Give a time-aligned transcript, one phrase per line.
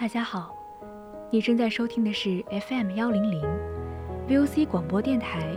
[0.00, 0.54] 大家好，
[1.28, 3.42] 你正在收听的是 FM 幺零零
[4.26, 5.54] VOC 广播电台，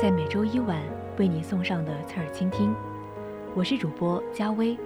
[0.00, 0.80] 在每周一晚
[1.18, 2.74] 为你送上的侧耳倾听，
[3.54, 4.78] 我是主播佳薇，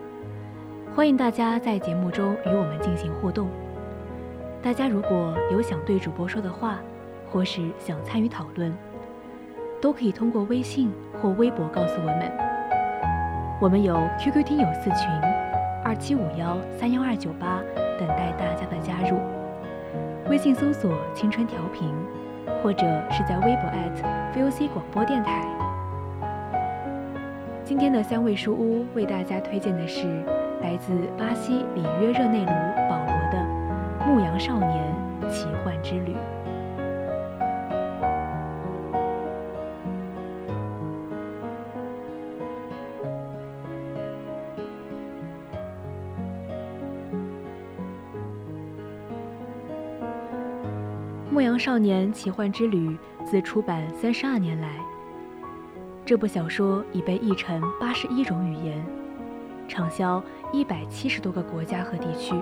[0.92, 3.48] 欢迎大家在节目中与我们进行互动。
[4.60, 6.80] 大家如果有想对主播说的话，
[7.30, 8.76] 或是想参与讨论，
[9.80, 12.32] 都可以通过微信或微博告诉我们。
[13.60, 15.08] 我们有 QQ 听友四群
[15.84, 17.62] 二七五幺三幺二九八。
[17.98, 19.18] 等待大家的加入，
[20.28, 21.94] 微信搜索“青春调频”，
[22.62, 23.70] 或者是在微博
[24.34, 25.44] @VOC 广播电台。
[27.64, 30.06] 今天的三味书屋为大家推荐的是
[30.62, 32.52] 来自巴西里约热内卢
[32.88, 33.38] 保罗的
[34.06, 34.84] 《牧羊少年
[35.28, 35.46] 奇
[51.36, 52.88] 牧羊少年奇幻之旅》
[53.22, 54.70] 自出版三十二年来，
[56.02, 58.82] 这部小说已被译成八十一种语言，
[59.68, 62.34] 畅销一百七十多个国家和地区。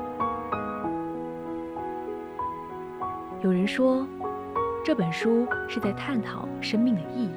[3.42, 4.06] 有人说，
[4.84, 7.30] 这本书是在探讨生命的意义；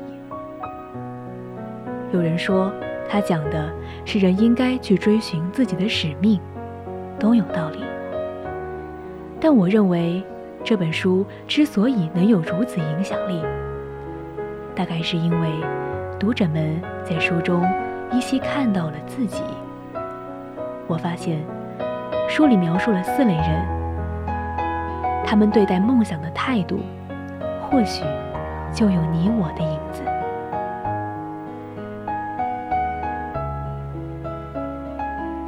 [2.14, 2.72] 有人说，
[3.10, 3.74] 它讲的
[4.06, 6.40] 是人应该去追寻自己的使命，
[7.20, 7.84] 都有道理。
[9.42, 10.24] 但我认为。
[10.64, 13.42] 这本书之所以能有如此影响力，
[14.76, 15.50] 大概是因为
[16.20, 17.66] 读者们在书中
[18.12, 19.42] 依稀看到了自己。
[20.88, 21.42] 我发现，
[22.28, 23.66] 书里描述了四类人，
[25.26, 26.82] 他们对待梦想的态度，
[27.62, 28.04] 或许
[28.74, 30.02] 就有你我的影子。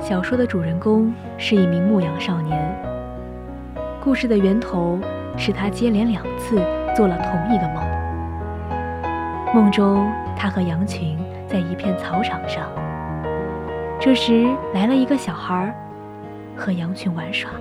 [0.02, 2.89] 小说的主人公是一名牧羊少年。
[4.02, 4.98] 故事的源头
[5.38, 6.56] 是他接连两次
[6.96, 7.84] 做了同一个梦。
[9.54, 11.18] 梦中，他和羊群
[11.48, 12.70] 在一片草场上。
[14.00, 15.76] 这时来了一个小孩，
[16.56, 17.52] 和羊群玩耍。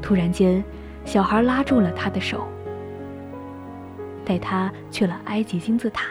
[0.00, 0.64] 突然间，
[1.04, 2.46] 小孩拉住了他的手，
[4.24, 6.06] 带他去了埃及金字塔。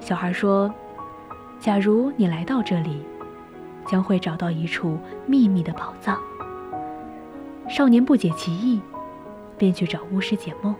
[0.00, 0.72] 小孩说
[1.60, 3.04] ：“假如你来到这里，
[3.86, 6.18] 将会找到一处秘密的宝藏。”
[7.68, 8.80] 少年不解其意，
[9.58, 10.74] 便去找巫师解梦。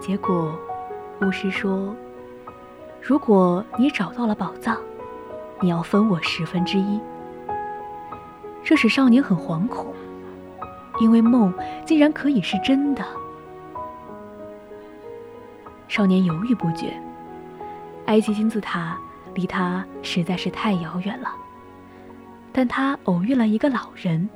[0.00, 0.52] 结果，
[1.22, 1.94] 巫师说
[3.00, 4.76] ：“如果你找到了宝藏，
[5.60, 7.00] 你要分我十分之一。”
[8.64, 9.94] 这使少年很惶恐，
[11.00, 11.54] 因为梦
[11.86, 13.04] 竟然可以是真的。
[15.86, 16.92] 少年犹豫不决，
[18.06, 18.98] 埃及金字塔
[19.34, 21.28] 离他实在是太遥远了。
[22.56, 24.28] 但他偶遇了一个老人。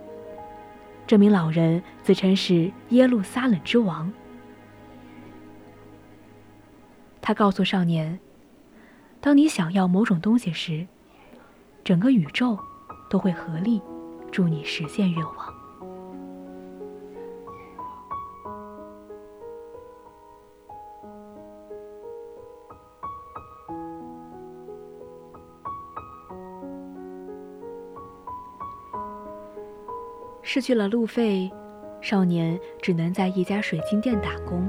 [1.06, 4.12] 这名老人自称是耶路撒冷之王。
[7.22, 8.18] 他告诉少年
[9.20, 10.86] ：“当你想要某种东西时，
[11.84, 12.58] 整个宇宙
[13.08, 13.80] 都会合力
[14.32, 15.54] 助你实现愿望。”
[30.50, 31.52] 失去了路费，
[32.00, 34.66] 少年只能在一家水晶店打工。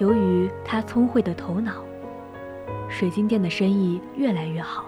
[0.00, 1.84] 由于他聪慧的头脑，
[2.88, 4.86] 水晶店的生意越来越好。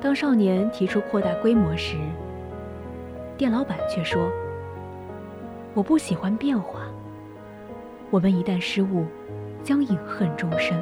[0.00, 1.98] 当少年提出扩大规模时，
[3.36, 4.32] 店老板却说
[5.74, 6.86] ：“我不喜欢变化，
[8.08, 9.04] 我们一旦失误，
[9.62, 10.80] 将饮恨终生。”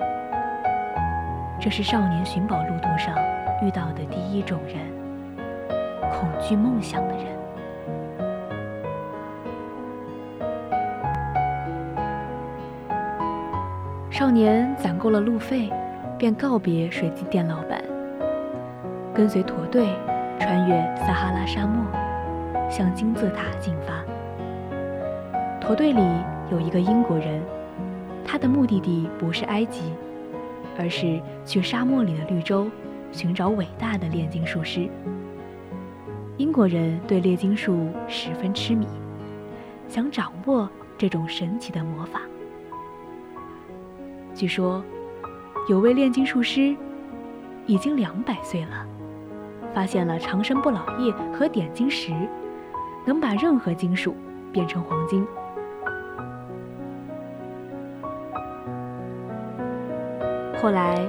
[1.60, 3.16] 这是少年寻宝路途上
[3.64, 4.97] 遇到的第一种人。
[6.10, 7.26] 恐惧梦想的人，
[14.10, 15.70] 少年攒够了路费，
[16.18, 17.82] 便告别水晶店老板，
[19.14, 19.86] 跟随驼队
[20.40, 21.84] 穿越撒哈拉沙漠，
[22.68, 24.02] 向金字塔进发。
[25.60, 26.02] 驼队里
[26.50, 27.42] 有一个英国人，
[28.24, 29.92] 他的目的地不是埃及，
[30.78, 32.68] 而是去沙漠里的绿洲，
[33.12, 34.88] 寻找伟大的炼金术师。
[36.38, 38.86] 英国人对炼金术十分痴迷，
[39.88, 42.20] 想掌握这种神奇的魔法。
[44.34, 44.80] 据说，
[45.68, 46.76] 有位炼金术师
[47.66, 48.86] 已经两百岁了，
[49.74, 52.12] 发现了长生不老液和点金石，
[53.04, 54.14] 能把任何金属
[54.52, 55.26] 变成黄金。
[60.62, 61.04] 后来，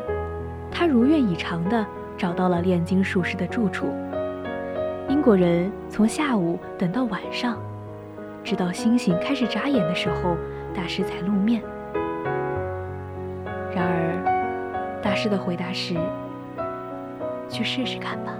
[0.71, 1.85] 他如愿以偿地
[2.17, 3.85] 找到了炼金术师的住处。
[5.09, 7.57] 英国人从下午等到晚上，
[8.43, 10.37] 直到星星开始眨眼的时候，
[10.71, 11.63] 大师才露面。
[13.73, 15.95] 然而，大师的回答是
[17.49, 18.31] ：“去试试看吧。”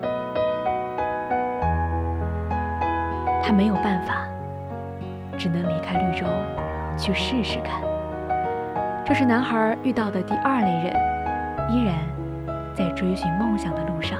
[3.41, 4.27] 他没有办法，
[5.39, 6.27] 只能离开绿洲，
[6.95, 7.81] 去试试看。
[9.03, 10.95] 这是男孩遇到的第二类人，
[11.71, 11.95] 依然
[12.75, 14.19] 在追寻梦想的路上，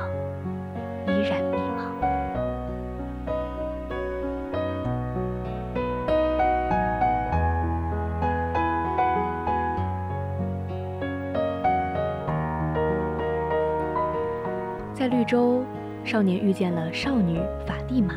[15.00, 15.63] 在绿洲，
[16.04, 18.16] 少年遇见了少女法蒂玛。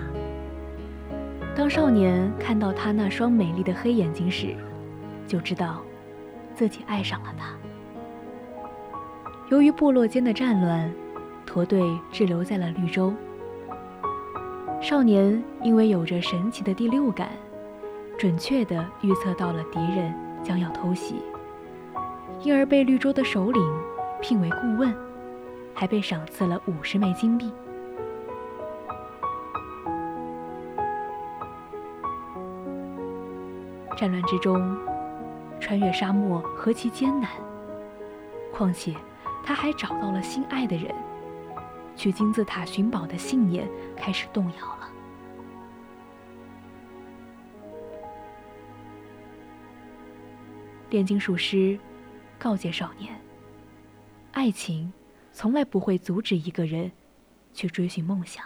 [1.55, 4.57] 当少年看到她那双美丽的黑眼睛时，
[5.25, 5.81] 就知道
[6.57, 7.55] 自己爱上了她。
[9.49, 10.93] 由于部落间的战乱，
[11.47, 11.81] 驼队
[12.11, 13.15] 滞留在了绿洲。
[14.81, 17.29] 少年因为有着神奇的第六感，
[18.19, 20.13] 准确地预测到了敌人
[20.43, 21.23] 将要偷袭，
[22.43, 23.63] 因而被绿洲的首领
[24.21, 24.93] 聘为顾问。
[25.75, 27.53] 还被赏赐了五十枚金币。
[33.97, 34.77] 战乱之中，
[35.61, 37.31] 穿越沙漠何其艰难！
[38.53, 38.97] 况且，
[39.45, 40.93] 他还找到了心爱的人，
[41.95, 44.89] 去金字塔寻宝的信念开始动摇了。
[50.91, 51.79] 炼金术师
[52.39, 53.15] 告诫少年：
[54.33, 54.93] 爱情。
[55.33, 56.93] 从来不会阻止一个人
[57.53, 58.45] 去追寻梦想。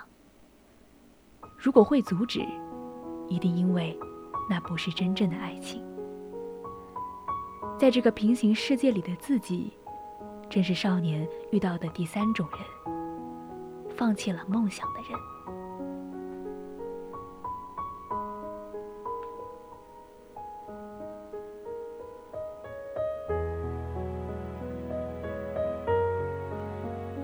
[1.58, 2.46] 如果会阻止，
[3.28, 3.98] 一定因为
[4.48, 5.84] 那不是真正的爱情。
[7.78, 9.72] 在这个平行世界里的自己，
[10.48, 12.60] 正是少年遇到的第三种人——
[13.96, 15.35] 放弃了梦想的人。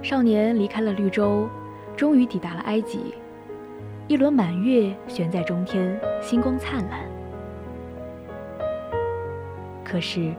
[0.02, 1.48] 少年离开了绿洲，
[1.96, 3.14] 终于抵达了埃及。
[4.08, 7.00] 一轮满月悬在中天，星光灿烂。
[9.84, 10.34] 可是，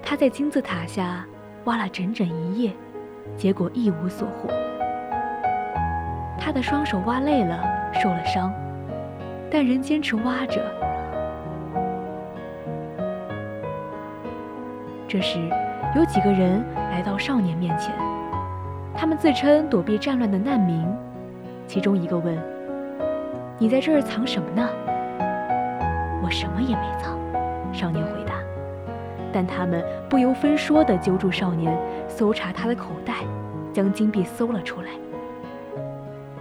[0.00, 1.26] 他在金字塔下
[1.64, 2.72] 挖了整整一夜，
[3.36, 4.48] 结果一无所获。
[6.38, 7.60] 他的双手挖累了，
[8.00, 8.52] 受了伤，
[9.50, 10.62] 但仍坚持挖着。
[15.08, 15.40] 这时，
[15.96, 17.92] 有几个人来到少年面前。
[19.00, 20.84] 他们自称躲避战乱的难民，
[21.68, 22.36] 其中一个问
[23.56, 24.68] ：“你在这儿藏什么呢
[26.20, 27.16] ？”“我什么也没藏。”
[27.72, 28.34] 少年回答。
[29.32, 33.18] 但他们不由分说地揪住少年，搜查他的口袋，
[33.72, 34.88] 将金币搜了出来。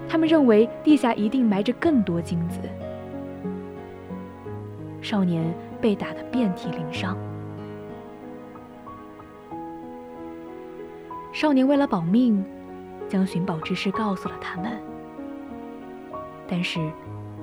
[0.10, 2.60] 他们认为地下一定埋着更多金子。
[5.00, 7.16] 少年被打得遍体鳞伤。
[11.34, 12.44] 少年为了保命，
[13.08, 14.80] 将寻宝之事告诉了他们，
[16.48, 16.80] 但是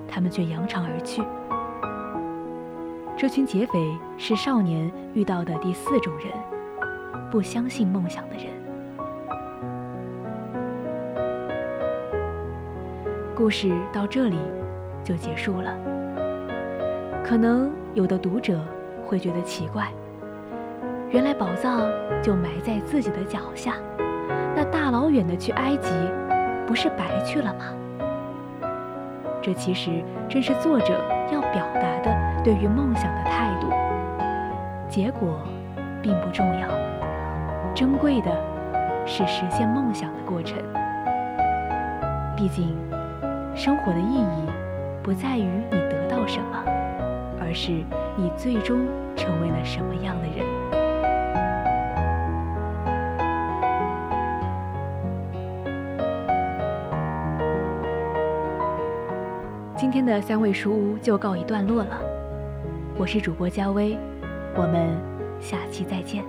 [0.07, 1.23] 他们却扬长而去。
[3.17, 6.33] 这群劫匪是少年遇到的第四种人，
[7.31, 8.47] 不相信梦想的人。
[13.35, 14.39] 故事到这里
[15.03, 15.77] 就结束了。
[17.25, 18.61] 可能有的读者
[19.07, 19.89] 会觉得奇怪。
[21.11, 21.81] 原来宝藏
[22.23, 23.77] 就埋在自己的脚下，
[24.75, 25.89] 大老远的去埃及，
[26.67, 27.67] 不是白去了吗？
[29.41, 31.01] 这其实正是作者
[31.33, 33.69] 要表达的对于梦想的态度。
[34.89, 35.39] 结果
[36.03, 36.69] 并不重要，
[37.73, 38.31] 珍贵的
[39.07, 40.59] 是实现梦想的过程。
[42.37, 42.77] 毕竟，
[43.55, 44.51] 生活的意义
[45.05, 46.59] 不在于你得到什么，
[47.41, 47.71] 而是
[48.17, 48.81] 你最终
[49.15, 50.64] 成为了什么样的人。
[59.95, 62.01] 今天的三味书屋就告一段落了。
[62.99, 63.97] 我是主播佳薇，
[64.57, 64.91] 我们
[65.41, 66.25] 下期再见。